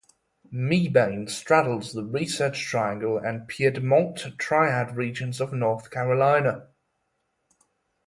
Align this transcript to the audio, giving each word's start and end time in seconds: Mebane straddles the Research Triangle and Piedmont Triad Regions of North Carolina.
Mebane 0.51 1.29
straddles 1.29 1.93
the 1.93 2.03
Research 2.03 2.63
Triangle 2.65 3.19
and 3.19 3.47
Piedmont 3.47 4.35
Triad 4.39 4.95
Regions 4.97 5.39
of 5.39 5.53
North 5.53 5.91
Carolina. 5.91 6.69